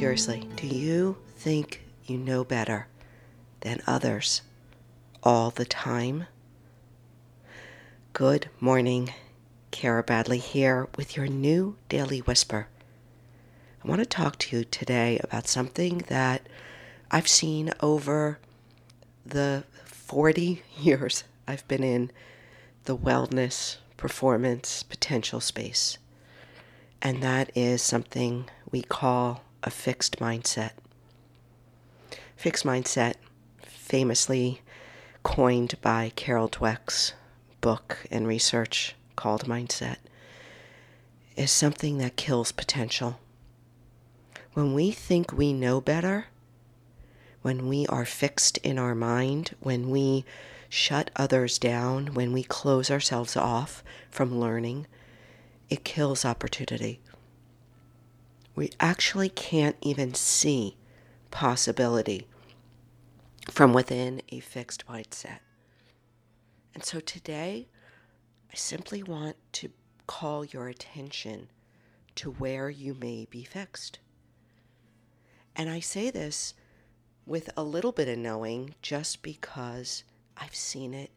[0.00, 2.86] Seriously, do you think you know better
[3.60, 4.40] than others
[5.22, 6.24] all the time?
[8.14, 9.12] Good morning.
[9.72, 12.68] Cara Bradley here with your new Daily Whisper.
[13.84, 16.48] I want to talk to you today about something that
[17.10, 18.38] I've seen over
[19.26, 22.10] the 40 years I've been in
[22.84, 25.98] the wellness, performance, potential space.
[27.02, 30.72] And that is something we call a fixed mindset.
[32.36, 33.14] Fixed mindset,
[33.62, 34.62] famously
[35.22, 37.12] coined by Carol Dweck's
[37.60, 39.96] book and research called Mindset,
[41.36, 43.20] is something that kills potential.
[44.54, 46.26] When we think we know better,
[47.42, 50.24] when we are fixed in our mind, when we
[50.68, 54.86] shut others down, when we close ourselves off from learning,
[55.68, 57.00] it kills opportunity
[58.54, 60.76] we actually can't even see
[61.30, 62.26] possibility
[63.50, 65.38] from within a fixed mindset.
[66.74, 67.68] And so today,
[68.52, 69.70] I simply want to
[70.06, 71.48] call your attention
[72.16, 73.98] to where you may be fixed.
[75.54, 76.54] And I say this
[77.26, 80.04] with a little bit of knowing just because
[80.36, 81.10] I've seen it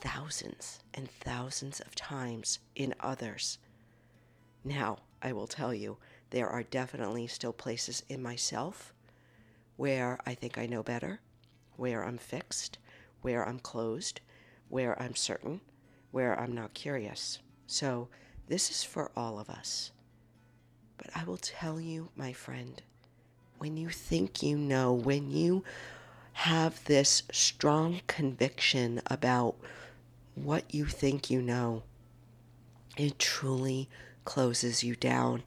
[0.00, 3.58] thousands and thousands of times in others.
[4.64, 5.98] Now, I will tell you,
[6.32, 8.94] there are definitely still places in myself
[9.76, 11.20] where I think I know better,
[11.76, 12.78] where I'm fixed,
[13.20, 14.22] where I'm closed,
[14.70, 15.60] where I'm certain,
[16.10, 17.38] where I'm not curious.
[17.66, 18.08] So
[18.48, 19.92] this is for all of us.
[20.96, 22.80] But I will tell you, my friend,
[23.58, 25.62] when you think you know, when you
[26.32, 29.56] have this strong conviction about
[30.34, 31.82] what you think you know,
[32.96, 33.90] it truly
[34.24, 35.42] closes you down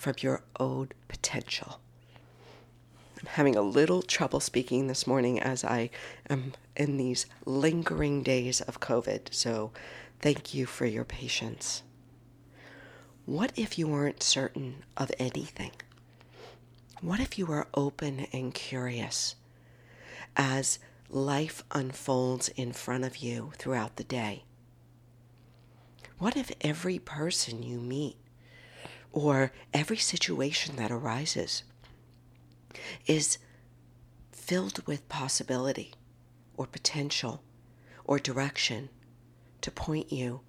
[0.00, 1.78] from your own potential.
[3.20, 5.90] I'm having a little trouble speaking this morning as I
[6.30, 9.72] am in these lingering days of COVID, so
[10.20, 11.82] thank you for your patience.
[13.26, 15.72] What if you weren't certain of anything?
[17.02, 19.36] What if you were open and curious
[20.34, 20.78] as
[21.10, 24.44] life unfolds in front of you throughout the day?
[26.16, 28.16] What if every person you meet
[29.12, 31.62] or every situation that arises
[33.06, 33.38] is
[34.30, 35.92] filled with possibility
[36.56, 37.42] or potential
[38.04, 38.88] or direction
[39.60, 40.40] to point you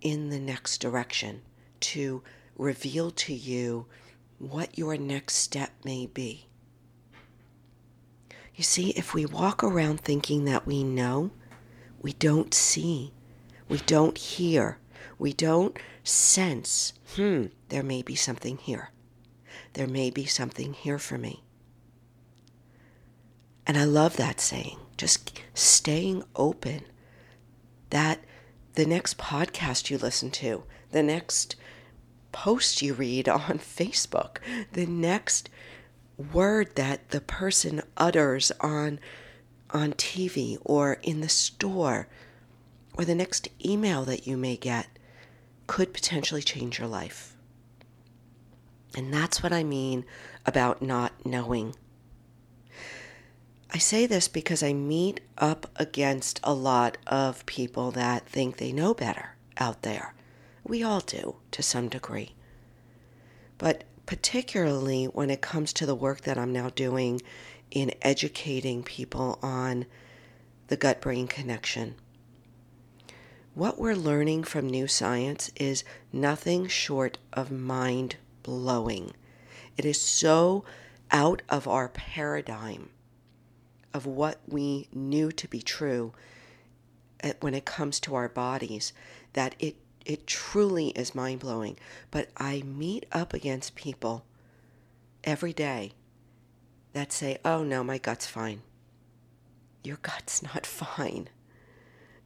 [0.00, 1.42] in the next direction,
[1.80, 2.22] to
[2.56, 3.86] reveal to you
[4.38, 6.46] what your next step may be.
[8.54, 11.30] You see, if we walk around thinking that we know,
[12.00, 13.12] we don't see,
[13.68, 14.78] we don't hear,
[15.18, 18.90] we don't sense, hmm, there may be something here.
[19.74, 21.42] There may be something here for me.
[23.66, 26.82] And I love that saying, just staying open.
[27.90, 28.20] That
[28.74, 31.56] the next podcast you listen to, the next
[32.32, 34.38] post you read on Facebook,
[34.72, 35.48] the next
[36.32, 39.00] word that the person utters on
[39.70, 42.06] on TV or in the store,
[42.96, 44.86] or the next email that you may get
[45.66, 47.36] could potentially change your life.
[48.96, 50.04] And that's what I mean
[50.46, 51.74] about not knowing.
[53.72, 58.70] I say this because I meet up against a lot of people that think they
[58.70, 60.14] know better out there.
[60.62, 62.34] We all do to some degree.
[63.58, 67.20] But particularly when it comes to the work that I'm now doing
[67.70, 69.86] in educating people on
[70.68, 71.96] the gut brain connection
[73.54, 79.12] what we're learning from new science is nothing short of mind blowing.
[79.76, 80.64] It is so
[81.12, 82.90] out of our paradigm
[83.92, 86.12] of what we knew to be true
[87.20, 88.92] eh, when it comes to our bodies
[89.34, 91.78] that it it truly is mind blowing.
[92.10, 94.26] But I meet up against people
[95.22, 95.92] every day
[96.92, 98.60] that say, oh no, my gut's fine.
[99.82, 100.66] Your gut's not
[100.96, 101.28] fine.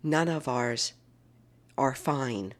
[0.03, 0.95] None of ours
[1.79, 2.53] are fine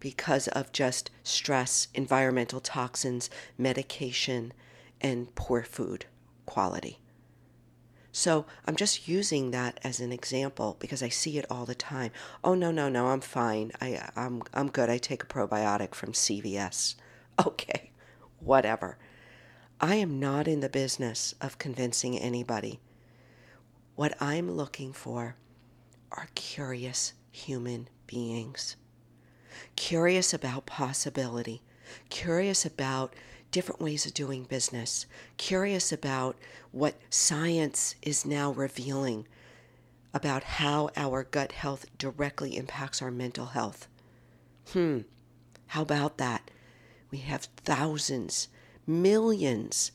[0.00, 3.28] because of just stress, environmental toxins,
[3.58, 4.52] medication,
[5.00, 6.06] and poor food
[6.46, 7.00] quality.
[8.12, 12.12] So I'm just using that as an example because I see it all the time.
[12.42, 13.72] Oh no no no, I'm fine.
[13.80, 14.88] I I'm I'm good.
[14.88, 16.94] I take a probiotic from CVS.
[17.46, 17.90] Okay.
[18.40, 18.96] Whatever.
[19.78, 22.80] I am not in the business of convincing anybody.
[23.94, 25.36] What I'm looking for
[26.10, 28.76] are curious human beings.
[29.74, 31.62] Curious about possibility,
[32.08, 33.14] curious about
[33.50, 35.06] different ways of doing business,
[35.36, 36.36] curious about
[36.72, 39.26] what science is now revealing
[40.12, 43.86] about how our gut health directly impacts our mental health.
[44.72, 45.00] Hmm,
[45.68, 46.50] how about that?
[47.10, 48.48] We have thousands,
[48.86, 49.92] millions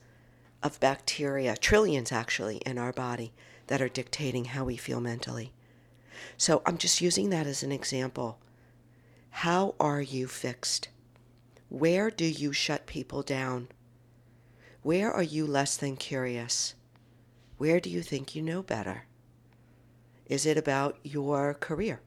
[0.64, 3.34] of bacteria, trillions actually, in our body
[3.68, 5.54] that are dictating how we feel mentally.
[6.38, 8.40] So I'm just using that as an example.
[9.30, 10.90] How are you fixed?
[11.70, 13.70] Where do you shut people down?
[14.84, 16.76] Where are you less than curious?
[17.58, 19.06] Where do you think you know better?
[20.26, 22.02] Is it about your career?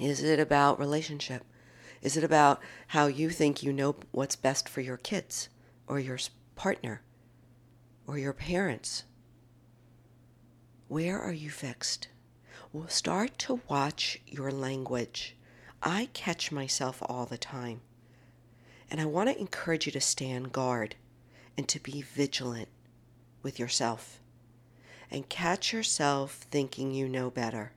[0.00, 1.44] Is it about relationship?
[2.02, 5.48] Is it about how you think you know what's best for your kids
[5.86, 6.18] or your
[6.54, 7.02] partner
[8.06, 9.04] or your parents?
[10.88, 12.08] Where are you fixed?
[12.72, 15.36] Well, start to watch your language.
[15.82, 17.80] I catch myself all the time.
[18.90, 20.96] And I want to encourage you to stand guard
[21.56, 22.68] and to be vigilant
[23.42, 24.20] with yourself
[25.10, 27.72] and catch yourself thinking you know better.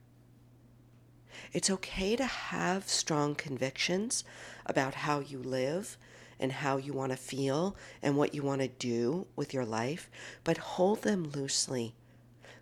[1.53, 4.23] It's okay to have strong convictions
[4.65, 5.97] about how you live
[6.39, 10.09] and how you want to feel and what you want to do with your life,
[10.43, 11.95] but hold them loosely.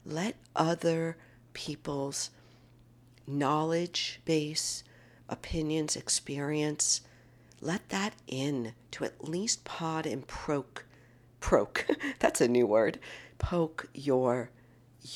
[0.06, 1.18] Let other
[1.58, 2.30] people's
[3.26, 4.84] knowledge base,
[5.28, 7.02] opinions, experience,
[7.60, 10.86] let that in to at least pod and poke,
[11.42, 11.88] poke,
[12.20, 13.00] that's a new word,
[13.40, 14.52] poke your,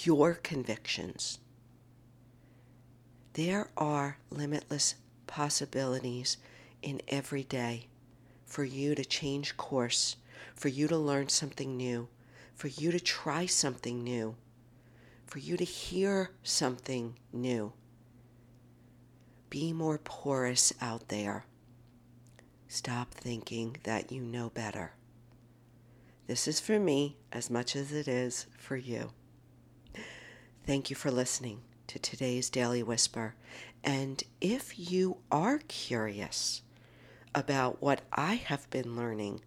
[0.03, 1.37] your convictions.
[3.33, 4.95] There are limitless
[5.27, 6.37] possibilities
[6.81, 7.85] in every day
[8.47, 10.15] for you to change course,
[10.55, 12.07] for you to learn something new,
[12.55, 14.35] for you to try something new,
[15.31, 17.71] for you to hear something new.
[19.49, 21.45] Be more porous out there.
[22.67, 24.91] Stop thinking that you know better.
[26.27, 29.11] This is for me as much as it is for you.
[30.67, 33.35] Thank you for listening to today's Daily Whisper.
[33.85, 36.61] And if you are curious
[37.33, 39.39] about what I have been learning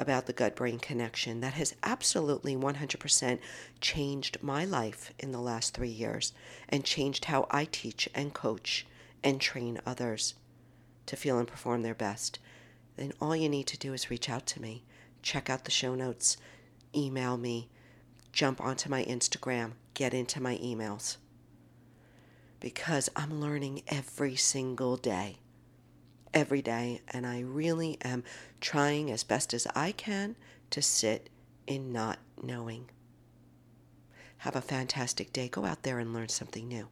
[0.00, 3.38] about the gut brain connection, that has absolutely 100%
[3.80, 6.32] changed my life in the last three years
[6.68, 8.86] and changed how I teach and coach
[9.22, 10.34] and train others
[11.06, 12.38] to feel and perform their best,
[12.96, 14.84] then all you need to do is reach out to me.
[15.22, 16.36] Check out the show notes,
[16.94, 17.68] email me,
[18.32, 21.16] jump onto my Instagram, get into my emails.
[22.60, 25.38] Because I'm learning every single day.
[26.32, 28.22] Every day, and I really am
[28.60, 30.36] trying as best as I can
[30.70, 31.28] to sit
[31.66, 32.88] in not knowing.
[34.38, 35.48] Have a fantastic day.
[35.48, 36.88] Go out there and learn something new.